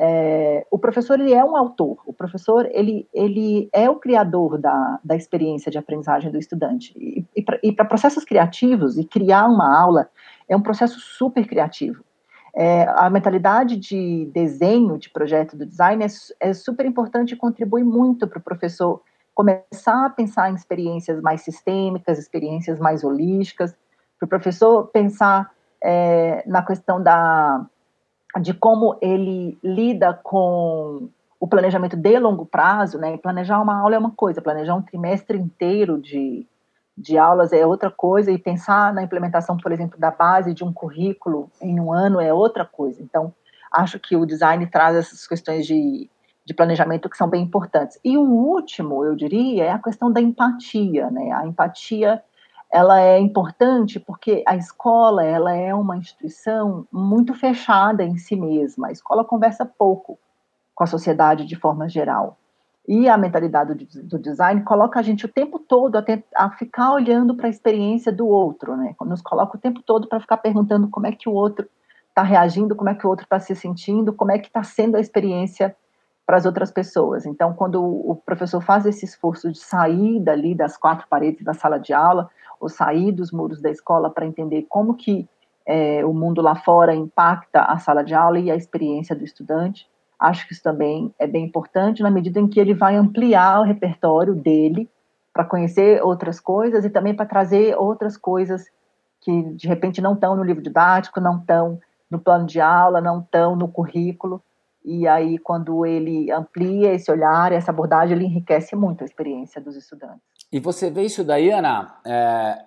[0.00, 5.00] É, o professor ele é um autor, o professor ele, ele é o criador da,
[5.02, 6.92] da experiência de aprendizagem do estudante.
[6.96, 7.26] E,
[7.62, 10.08] e para processos criativos, e criar uma aula
[10.48, 12.04] é um processo super criativo.
[12.54, 16.08] É, a mentalidade de desenho, de projeto do design é,
[16.40, 19.02] é super importante e contribui muito para o professor
[19.34, 23.72] começar a pensar em experiências mais sistêmicas, experiências mais holísticas,
[24.18, 27.64] para o professor pensar é, na questão da,
[28.40, 31.08] de como ele lida com
[31.38, 33.16] o planejamento de longo prazo, né?
[33.16, 36.44] Planejar uma aula é uma coisa, planejar um trimestre inteiro de,
[36.98, 40.72] de aulas é outra coisa, e pensar na implementação, por exemplo, da base de um
[40.72, 43.02] currículo em um ano é outra coisa.
[43.02, 43.32] Então,
[43.72, 46.10] acho que o design traz essas questões de,
[46.44, 48.00] de planejamento que são bem importantes.
[48.04, 51.30] E o último, eu diria, é a questão da empatia, né?
[51.32, 52.22] A empatia
[52.70, 58.88] ela é importante porque a escola ela é uma instituição muito fechada em si mesma.
[58.88, 60.18] A escola conversa pouco
[60.74, 62.36] com a sociedade de forma geral.
[62.88, 67.34] E a mentalidade do, design coloca a gente o tempo todo a, a ficar olhando
[67.34, 68.94] para a experiência do outro, né?
[69.02, 71.68] Nos coloca o tempo todo para ficar perguntando como é que o outro
[72.08, 74.96] está reagindo, como é que o outro está se sentindo, como é que está sendo
[74.96, 75.76] a experiência
[76.24, 77.26] para as outras pessoas.
[77.26, 81.78] Então, quando o professor faz esse esforço de sair dali das quatro paredes da sala
[81.78, 85.28] de aula, ou sair dos muros da escola para entender como que
[85.66, 89.86] é, o mundo lá fora impacta a sala de aula e a experiência do estudante,
[90.18, 93.64] Acho que isso também é bem importante na medida em que ele vai ampliar o
[93.64, 94.88] repertório dele
[95.32, 98.64] para conhecer outras coisas e também para trazer outras coisas
[99.20, 103.20] que de repente não estão no livro didático, não estão no plano de aula, não
[103.20, 104.42] estão no currículo.
[104.84, 109.76] E aí, quando ele amplia esse olhar, essa abordagem, ele enriquece muito a experiência dos
[109.76, 110.22] estudantes.
[110.50, 112.58] E você vê isso daí, Ana, é,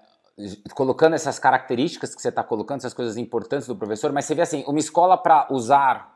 [0.75, 4.43] colocando essas características que você está colocando, essas coisas importantes do professor, mas você vê
[4.43, 6.10] assim, uma escola para usar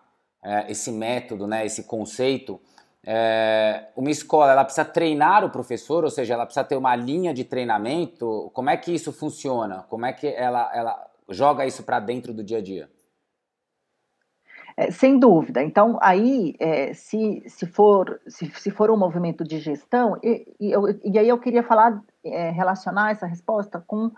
[0.68, 2.60] esse método, né, esse conceito,
[3.08, 7.34] é, uma escola ela precisa treinar o professor, ou seja, ela precisa ter uma linha
[7.34, 8.50] de treinamento.
[8.54, 9.86] Como é que isso funciona?
[9.90, 12.90] Como é que ela, ela joga isso para dentro do dia a dia?
[14.76, 15.64] É, sem dúvida.
[15.64, 20.72] Então, aí, é, se, se, for, se, se for um movimento de gestão, e, e,
[20.72, 24.12] eu, e aí eu queria falar, é, relacionar essa resposta com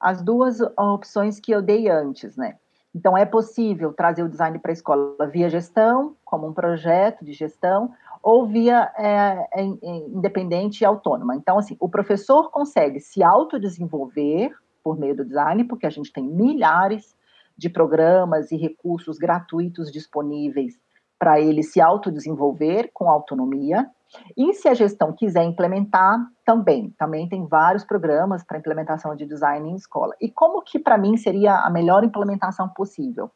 [0.00, 2.56] as duas opções que eu dei antes, né?
[2.94, 7.32] Então, é possível trazer o design para a escola via gestão, como um projeto de
[7.32, 11.36] gestão, ou via é, é, independente e autônoma.
[11.36, 16.24] Então, assim, o professor consegue se autodesenvolver por meio do design, porque a gente tem
[16.24, 17.14] milhares
[17.56, 20.78] de programas e recursos gratuitos disponíveis
[21.20, 23.86] para ele se autodesenvolver com autonomia.
[24.34, 29.70] E se a gestão quiser implementar, também, também tem vários programas para implementação de design
[29.70, 30.16] em escola.
[30.18, 33.30] E como que para mim seria a melhor implementação possível?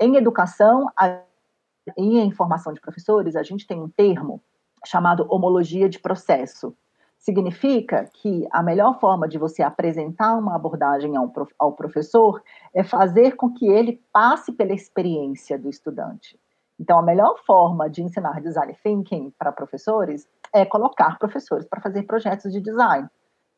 [0.00, 0.86] Em educação
[1.96, 4.42] e em formação de professores, a gente tem um termo
[4.84, 6.76] chamado homologia de processo.
[7.16, 12.42] Significa que a melhor forma de você apresentar uma abordagem ao, ao professor
[12.74, 16.38] é fazer com que ele passe pela experiência do estudante.
[16.80, 22.04] Então, a melhor forma de ensinar design thinking para professores é colocar professores para fazer
[22.04, 23.08] projetos de design.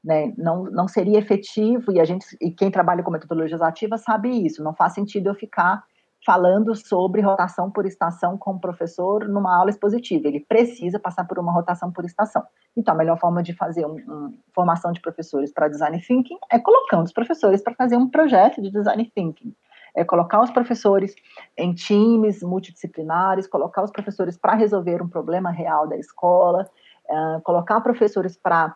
[0.02, 0.32] Né?
[0.38, 4.64] Não, não seria efetivo, e a gente e quem trabalha com metodologia ativa sabe isso,
[4.64, 5.84] não faz sentido eu ficar
[6.24, 10.28] falando sobre rotação por estação com o professor numa aula expositiva.
[10.28, 12.42] Ele precisa passar por uma rotação por estação.
[12.76, 16.58] Então, a melhor forma de fazer uma um, formação de professores para design thinking é
[16.58, 19.54] colocando os professores para fazer um projeto de design thinking
[19.96, 21.14] é colocar os professores
[21.56, 26.68] em times multidisciplinares, colocar os professores para resolver um problema real da escola,
[27.08, 28.74] uh, colocar professores para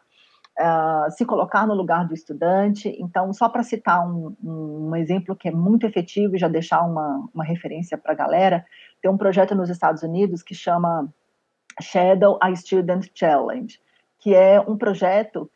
[0.58, 2.94] uh, se colocar no lugar do estudante.
[2.98, 7.28] Então, só para citar um, um, exemplo que é muito efetivo e já deixar uma,
[7.34, 8.64] uma referência para a galera,
[9.02, 11.08] tem um projeto nos Estados Unidos que chama
[11.80, 13.78] Shadow a Student Challenge,
[14.18, 15.50] que é um projeto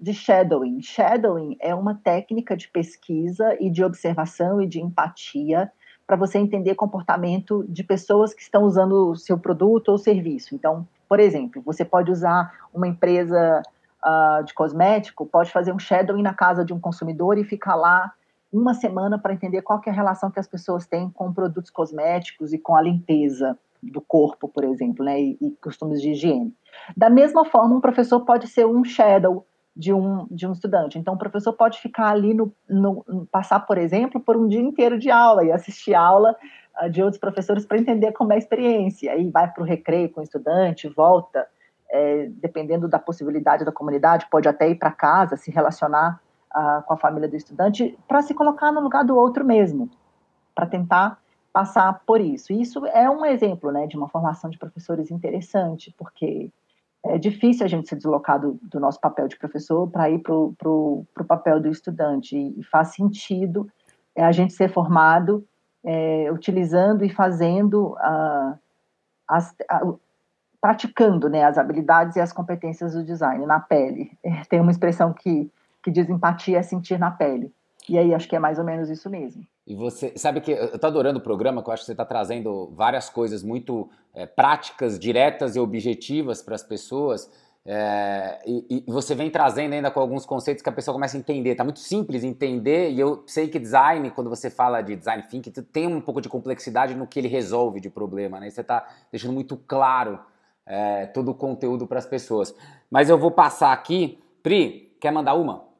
[0.00, 0.80] de shadowing.
[0.80, 5.70] Shadowing é uma técnica de pesquisa e de observação e de empatia
[6.06, 10.54] para você entender comportamento de pessoas que estão usando o seu produto ou serviço.
[10.54, 13.62] Então, por exemplo, você pode usar uma empresa
[14.04, 18.12] uh, de cosmético, pode fazer um shadowing na casa de um consumidor e ficar lá
[18.52, 22.52] uma semana para entender qual é a relação que as pessoas têm com produtos cosméticos
[22.52, 26.54] e com a limpeza do corpo, por exemplo, né, e, e, costumes de higiene.
[26.96, 30.98] Da mesma forma, um professor pode ser um shadow de um, de um estudante.
[30.98, 34.98] Então, o professor pode ficar ali no, no passar, por exemplo, por um dia inteiro
[34.98, 36.36] de aula e assistir aula
[36.80, 39.12] uh, de outros professores para entender como é a experiência.
[39.12, 41.46] Aí vai para o recreio com o estudante, volta,
[41.90, 46.20] é, dependendo da possibilidade da comunidade, pode até ir para casa, se relacionar
[46.54, 49.90] uh, com a família do estudante, para se colocar no lugar do outro mesmo,
[50.54, 51.21] para tentar
[51.52, 52.52] passar por isso.
[52.52, 56.50] Isso é um exemplo né, de uma formação de professores interessante, porque
[57.04, 60.34] é difícil a gente se deslocar do, do nosso papel de professor para ir para
[60.34, 63.68] o papel do estudante, e faz sentido
[64.14, 65.44] é, a gente ser formado
[65.84, 68.56] é, utilizando e fazendo, uh,
[69.28, 69.50] as,
[69.82, 69.98] uh,
[70.60, 74.16] praticando né, as habilidades e as competências do design na pele.
[74.48, 75.50] Tem uma expressão que,
[75.82, 77.52] que diz empatia é sentir na pele.
[77.88, 79.46] E aí acho que é mais ou menos isso mesmo.
[79.66, 82.04] E você sabe que eu estou adorando o programa, que eu acho que você está
[82.04, 87.30] trazendo várias coisas muito é, práticas, diretas e objetivas para as pessoas.
[87.64, 91.20] É, e, e, você vem trazendo ainda com alguns conceitos que a pessoa começa a
[91.20, 91.54] entender.
[91.54, 95.52] Tá muito simples entender, e eu sei que design, quando você fala de design thinking,
[95.72, 98.50] tem um pouco de complexidade no que ele resolve de problema, né?
[98.50, 100.18] Você está deixando muito claro
[100.66, 102.54] é, todo o conteúdo para as pessoas.
[102.90, 104.18] Mas eu vou passar aqui.
[104.42, 105.71] Pri, quer mandar uma?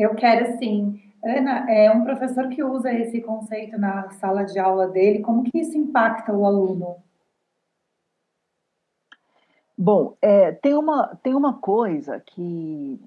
[0.00, 0.98] Eu quero sim.
[1.22, 5.58] Ana, é um professor que usa esse conceito na sala de aula dele, como que
[5.58, 6.96] isso impacta o aluno?
[9.76, 12.98] Bom, é, tem, uma, tem uma coisa que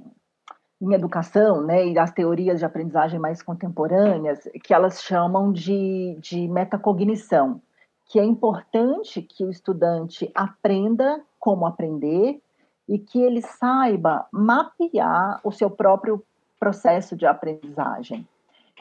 [0.80, 6.48] em educação, né, e as teorias de aprendizagem mais contemporâneas, que elas chamam de, de
[6.48, 7.60] metacognição,
[8.06, 12.40] que é importante que o estudante aprenda como aprender
[12.88, 16.24] e que ele saiba mapear o seu próprio
[16.64, 18.26] processo de aprendizagem.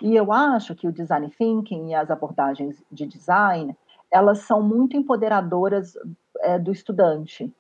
[0.01, 3.77] E eu acho que o design thinking e as abordagens de design,
[4.09, 5.99] elas são muito empoderadoras
[6.43, 7.53] é, do estudante.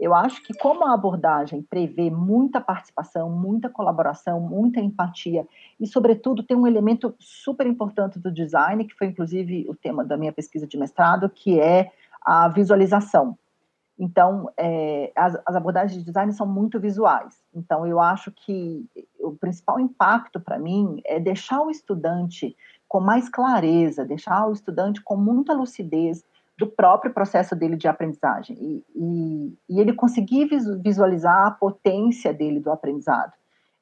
[0.00, 5.46] Eu acho que como a abordagem prevê muita participação, muita colaboração, muita empatia
[5.78, 10.16] e, sobretudo, tem um elemento super importante do design, que foi inclusive o tema da
[10.16, 13.36] minha pesquisa de mestrado, que é a visualização.
[13.98, 17.42] Então, é, as, as, abordagens de design são muito visuais.
[17.54, 18.84] Então, eu acho que
[19.18, 22.54] o principal impacto para mim é deixar o estudante
[22.86, 26.22] com mais clareza, deixar o estudante com muita lucidez
[26.58, 30.48] do próprio processo dele de aprendizagem e, e, e, ele conseguir
[30.82, 33.32] visualizar a potência dele do aprendizado.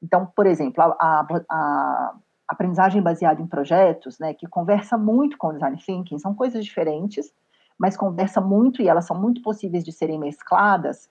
[0.03, 2.15] Então, por exemplo, a, a, a
[2.49, 7.33] aprendizagem baseada em projetos, né, que conversa muito com o design thinking, são coisas diferentes,
[7.79, 11.09] mas conversa muito e elas são muito possíveis de serem mescladas.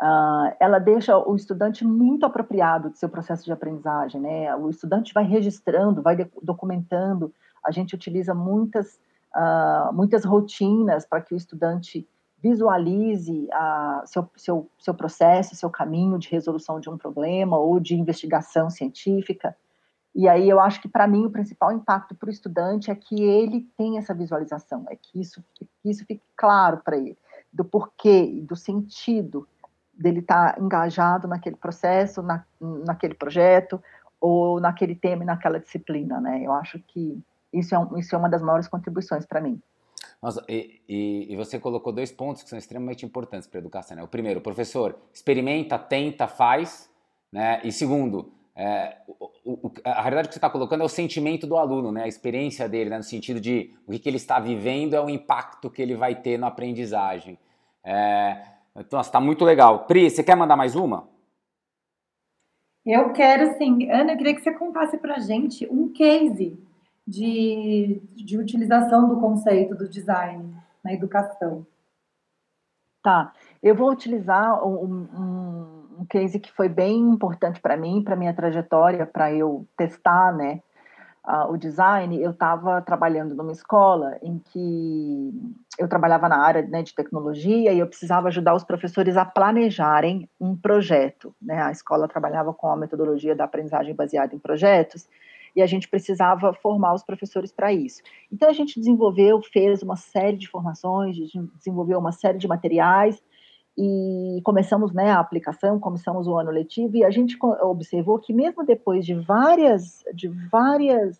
[0.00, 4.54] Uh, ela deixa o estudante muito apropriado do seu processo de aprendizagem, né?
[4.56, 7.32] O estudante vai registrando, vai documentando.
[7.64, 8.98] A gente utiliza muitas
[9.34, 12.08] uh, muitas rotinas para que o estudante
[12.42, 17.94] visualize uh, seu, seu, seu processo, seu caminho de resolução de um problema ou de
[17.94, 19.56] investigação científica.
[20.14, 23.20] E aí eu acho que para mim o principal impacto para o estudante é que
[23.20, 27.18] ele tem essa visualização, é que isso, que isso fique claro para ele,
[27.52, 29.48] do porquê, do sentido
[29.92, 33.82] dele estar tá engajado naquele processo, na, naquele projeto,
[34.20, 36.42] ou naquele tema e naquela disciplina, né?
[36.42, 37.20] Eu acho que
[37.52, 39.60] isso é, um, isso é uma das maiores contribuições para mim.
[40.22, 43.96] Nossa, e, e, e, você colocou dois pontos que são extremamente importantes para a educação.
[43.96, 44.02] Né?
[44.02, 46.90] O primeiro, professor, experimenta, tenta, faz.
[47.30, 47.60] Né?
[47.62, 51.56] E segundo, é, o, o, a realidade que você está colocando é o sentimento do
[51.56, 52.04] aluno, né?
[52.04, 52.98] a experiência dele, né?
[52.98, 56.14] no sentido de o que, que, ele está vivendo é o impacto que ele vai
[56.14, 57.38] ter na aprendizagem.
[57.82, 58.40] É,
[58.76, 59.86] então, está muito legal.
[59.86, 61.08] Pri, você quer mandar mais uma?
[62.86, 63.90] Eu quero sim.
[63.90, 66.58] Ana, eu queria que você contasse para a gente um case
[67.06, 71.66] de, de utilização do conceito do design na educação.
[73.02, 78.16] Tá, eu vou utilizar um, um, um case que foi bem importante para mim, para
[78.16, 80.60] minha trajetória, para eu testar, né,
[81.26, 82.20] uh, o design.
[82.20, 85.32] Eu estava trabalhando numa escola em que
[85.78, 90.28] eu trabalhava na área né, de tecnologia e eu precisava ajudar os professores a planejarem
[90.40, 91.34] um projeto.
[91.40, 91.60] Né?
[91.62, 95.08] A escola trabalhava com a metodologia da aprendizagem baseada em projetos
[95.56, 98.02] e a gente precisava formar os professores para isso.
[98.30, 101.16] Então a gente desenvolveu, fez uma série de formações,
[101.54, 103.22] desenvolveu uma série de materiais
[103.76, 108.64] e começamos né, a aplicação, começamos o ano letivo e a gente observou que mesmo
[108.64, 111.16] depois de várias, de várias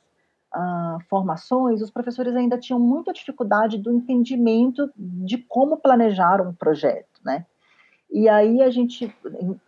[0.55, 7.21] uh, formações, os professores ainda tinham muita dificuldade do entendimento de como planejar um projeto,
[7.25, 7.45] né?
[8.11, 9.13] E aí a gente,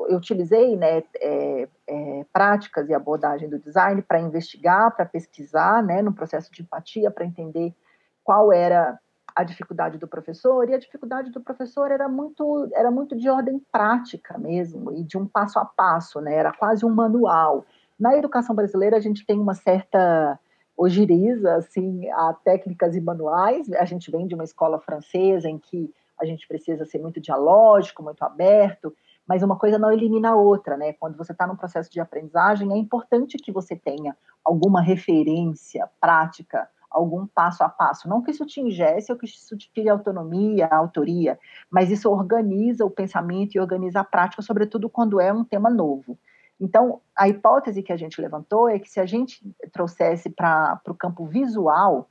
[0.09, 6.00] eu utilizei né, é, é, práticas e abordagem do design para investigar, para pesquisar, né,
[6.00, 7.75] no processo de empatia, para entender
[8.23, 8.96] qual era
[9.37, 13.61] a dificuldade do professor, e a dificuldade do professor era muito, era muito de ordem
[13.71, 17.67] prática mesmo, e de um passo a passo, né, era quase um manual.
[18.01, 20.41] Na educação brasileira, a gente tem uma certa
[20.75, 25.93] ogiriza, assim, a técnicas e manuais, a gente vem de uma escola francesa em que
[26.19, 28.95] a gente precisa ser muito dialógico, muito aberto,
[29.29, 30.95] mas uma coisa não elimina a outra, né?
[30.95, 36.69] Quando você está num processo de aprendizagem, é importante que você tenha alguma referência prática,
[36.97, 38.09] algum passo a passo.
[38.09, 41.38] Não que isso te ingesse ou que isso te tire autonomia, autoria,
[41.71, 46.19] mas isso organiza o pensamento e organiza a prática, sobretudo quando é um tema novo.
[46.59, 50.94] Então, a hipótese que a gente levantou é que se a gente trouxesse para o
[50.94, 52.09] campo visual,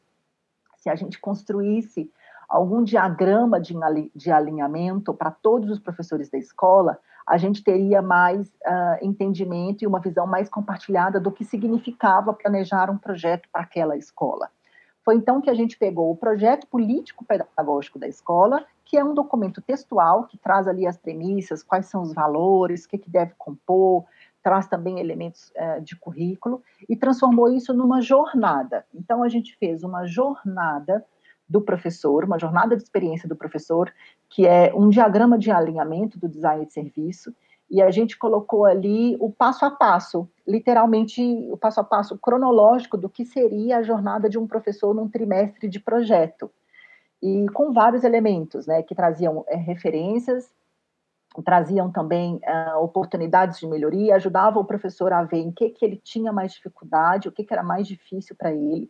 [0.77, 2.11] se a gente construísse
[2.47, 3.73] algum diagrama de,
[4.15, 9.87] de alinhamento para todos os professores da escola, a gente teria mais uh, entendimento e
[9.87, 14.51] uma visão mais compartilhada do que significava planejar um projeto para aquela escola.
[15.05, 19.61] Foi então que a gente pegou o projeto político-pedagógico da escola, que é um documento
[19.61, 24.03] textual que traz ali as premissas, quais são os valores, o que, que deve compor,
[24.41, 28.83] traz também elementos uh, de currículo, e transformou isso numa jornada.
[28.95, 31.05] Então, a gente fez uma jornada
[31.47, 33.93] do professor, uma jornada de experiência do professor,
[34.27, 37.31] que é um diagrama de alinhamento do design de serviço,
[37.69, 42.97] e a gente colocou ali o passo a passo, literalmente o passo a passo cronológico
[42.97, 46.49] do que seria a jornada de um professor num trimestre de projeto.
[47.21, 50.51] E com vários elementos, né, que traziam é, referências,
[51.43, 55.97] traziam também uh, oportunidades de melhoria, ajudavam o professor a ver em que, que ele
[55.97, 58.89] tinha mais dificuldade, o que, que era mais difícil para ele,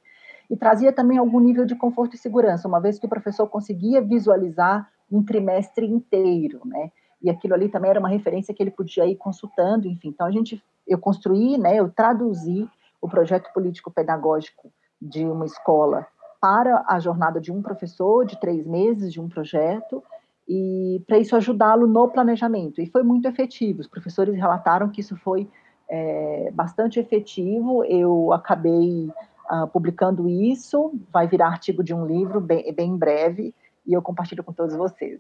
[0.49, 4.01] e trazia também algum nível de conforto e segurança, uma vez que o professor conseguia
[4.01, 6.91] visualizar um trimestre inteiro, né?
[7.22, 10.09] E aquilo ali também era uma referência que ele podia ir consultando, enfim.
[10.09, 11.80] Então a gente, eu construí, né?
[11.80, 12.70] Eu traduzi
[13.01, 16.07] o projeto político pedagógico de uma escola
[16.41, 20.03] para a jornada de um professor de três meses de um projeto
[20.47, 22.82] e para isso ajudá-lo no planejamento.
[22.82, 23.82] E foi muito efetivo.
[23.82, 25.49] Os professores relataram que isso foi
[25.89, 27.84] é, bastante efetivo.
[27.86, 29.09] Eu acabei
[29.51, 33.53] uh, publicando isso, vai virar artigo de um livro bem, bem em breve
[33.86, 35.20] e eu compartilho com todos vocês.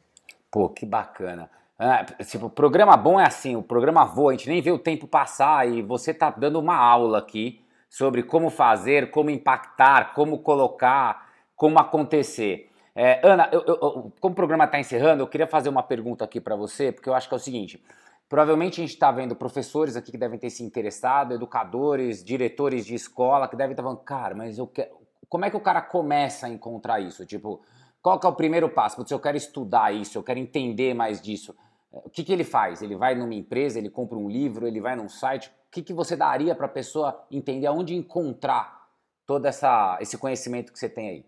[0.51, 1.49] Pô, que bacana.
[1.77, 5.07] Ah, tipo, programa bom é assim, o programa voa, a gente nem vê o tempo
[5.07, 11.29] passar e você tá dando uma aula aqui sobre como fazer, como impactar, como colocar,
[11.55, 12.71] como acontecer.
[12.95, 16.39] É, Ana, eu, eu, como o programa está encerrando, eu queria fazer uma pergunta aqui
[16.39, 17.83] para você, porque eu acho que é o seguinte:
[18.27, 22.95] Provavelmente a gente está vendo professores aqui que devem ter se interessado, educadores, diretores de
[22.95, 24.89] escola que devem estar falando, cara, mas eu quero...
[25.29, 27.23] como é que o cara começa a encontrar isso?
[27.25, 27.61] Tipo,
[28.01, 28.95] qual que é o primeiro passo?
[28.95, 31.55] Putz, eu quero estudar isso, eu quero entender mais disso.
[32.03, 32.81] O que, que ele faz?
[32.81, 35.47] Ele vai numa empresa, ele compra um livro, ele vai num site?
[35.47, 38.87] O que, que você daria para a pessoa entender aonde encontrar
[39.25, 41.25] todo essa, esse conhecimento que você tem aí?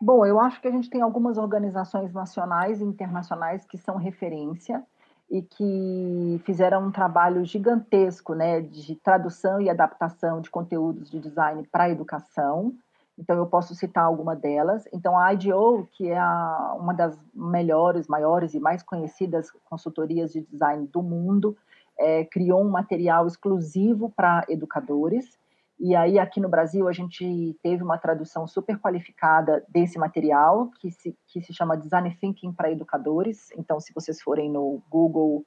[0.00, 4.82] Bom, eu acho que a gente tem algumas organizações nacionais e internacionais que são referência
[5.30, 11.66] e que fizeram um trabalho gigantesco né, de tradução e adaptação de conteúdos de design
[11.70, 12.74] para a educação.
[13.20, 14.88] Então, eu posso citar alguma delas.
[14.92, 20.40] Então, a IDEO, que é a, uma das melhores, maiores e mais conhecidas consultorias de
[20.40, 21.56] design do mundo,
[21.98, 25.38] é, criou um material exclusivo para educadores
[25.82, 30.90] e aí, aqui no Brasil, a gente teve uma tradução super qualificada desse material, que
[30.90, 33.50] se, que se chama Design Thinking para Educadores.
[33.56, 35.42] Então, se vocês forem no Google,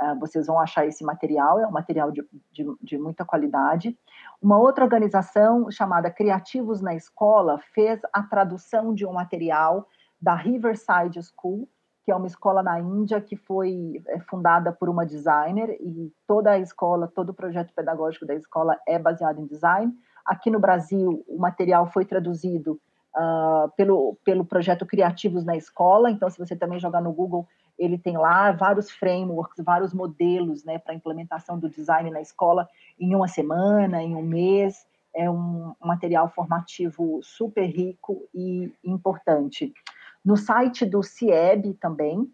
[0.00, 3.98] uh, vocês vão achar esse material, é um material de, de, de muita qualidade.
[4.40, 9.86] Uma outra organização chamada Criativos na Escola fez a tradução de um material
[10.20, 11.68] da Riverside School,
[12.04, 16.52] que é uma escola na Índia que foi é, fundada por uma designer e toda
[16.52, 19.92] a escola, todo o projeto pedagógico da escola é baseado em design.
[20.24, 22.80] Aqui no Brasil, o material foi traduzido
[23.18, 27.46] uh, pelo, pelo projeto Criativos na Escola, então se você também jogar no Google,
[27.78, 33.14] ele tem lá vários frameworks, vários modelos né, para implementação do design na escola em
[33.14, 34.86] uma semana, em um mês.
[35.14, 39.72] É um material formativo super rico e importante.
[40.24, 42.30] No site do CIEB também,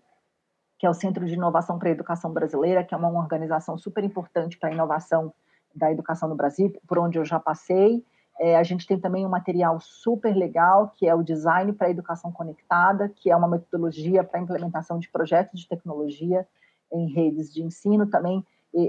[0.79, 4.03] que é o Centro de Inovação para a Educação Brasileira, que é uma organização super
[4.03, 5.33] importante para a inovação
[5.75, 8.05] da educação no Brasil, por onde eu já passei.
[8.41, 11.91] É, a gente tem também um material super legal, que é o Design para a
[11.91, 16.47] Educação Conectada, que é uma metodologia para implementação de projetos de tecnologia
[16.93, 18.45] em redes de ensino, também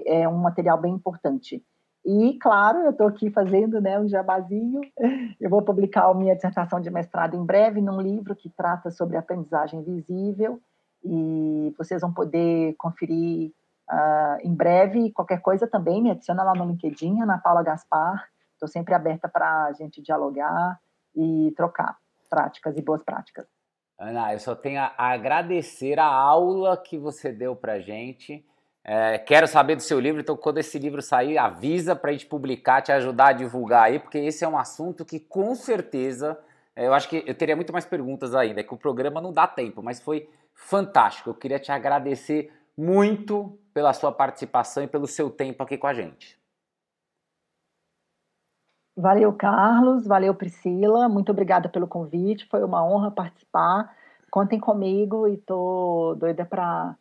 [0.05, 1.63] é um material bem importante.
[2.05, 4.81] E, claro, eu estou aqui fazendo né, um jabazinho.
[5.41, 9.17] Eu vou publicar a minha dissertação de mestrado em breve num livro que trata sobre
[9.17, 10.59] aprendizagem visível.
[11.03, 13.51] E vocês vão poder conferir
[13.91, 15.11] uh, em breve.
[15.11, 18.29] Qualquer coisa também me adiciona lá no LinkedIn, Ana Paula Gaspar.
[18.65, 20.79] Estou sempre aberta para a gente dialogar
[21.15, 21.97] e trocar
[22.27, 23.45] práticas e boas práticas.
[23.97, 28.43] Ana, eu só tenho a agradecer a aula que você deu para gente.
[28.83, 32.25] É, quero saber do seu livro, então quando esse livro sair, avisa para a gente
[32.25, 36.37] publicar, te ajudar a divulgar aí, porque esse é um assunto que com certeza,
[36.75, 39.31] é, eu acho que eu teria muito mais perguntas ainda, é que o programa não
[39.31, 41.29] dá tempo, mas foi fantástico.
[41.29, 45.93] Eu queria te agradecer muito pela sua participação e pelo seu tempo aqui com a
[45.93, 46.43] gente.
[48.97, 53.93] Valeu, Carlos, valeu, Priscila, muito obrigada pelo convite, foi uma honra participar.
[54.31, 56.95] Contem comigo e tô doida para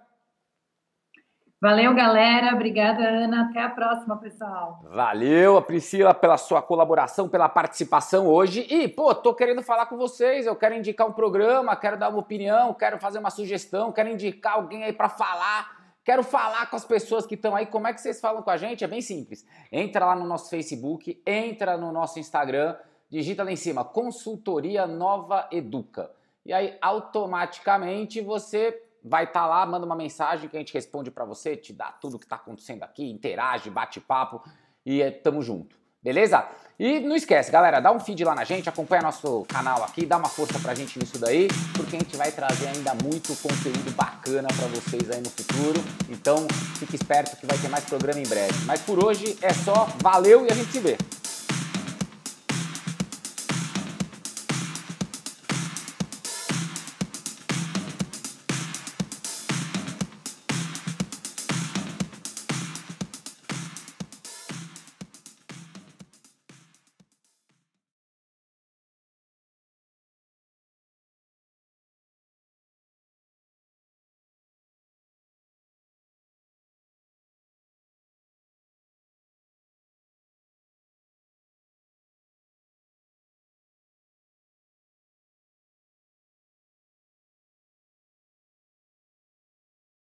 [1.60, 2.54] Valeu, galera.
[2.54, 3.48] Obrigada, Ana.
[3.50, 4.80] Até a próxima, pessoal.
[4.90, 8.66] Valeu, Priscila, pela sua colaboração, pela participação hoje.
[8.70, 10.46] E, pô, tô querendo falar com vocês.
[10.46, 14.54] Eu quero indicar um programa, quero dar uma opinião, quero fazer uma sugestão, quero indicar
[14.54, 15.78] alguém aí para falar
[16.08, 17.66] Quero falar com as pessoas que estão aí.
[17.66, 18.82] Como é que vocês falam com a gente?
[18.82, 19.44] É bem simples.
[19.70, 22.74] Entra lá no nosso Facebook, entra no nosso Instagram,
[23.10, 26.10] digita lá em cima Consultoria Nova Educa.
[26.46, 31.10] E aí automaticamente você vai estar tá lá, manda uma mensagem que a gente responde
[31.10, 34.42] para você, te dá tudo o que está acontecendo aqui, interage, bate papo
[34.84, 35.76] e é, tamo junto.
[36.00, 36.46] Beleza?
[36.78, 40.16] E não esquece, galera, dá um feed lá na gente, acompanha nosso canal aqui, dá
[40.16, 44.46] uma força pra gente nisso daí, porque a gente vai trazer ainda muito conteúdo bacana
[44.46, 45.82] para vocês aí no futuro.
[46.08, 46.46] Então,
[46.78, 48.54] fique esperto que vai ter mais programa em breve.
[48.64, 50.96] Mas por hoje é só, valeu e a gente se vê.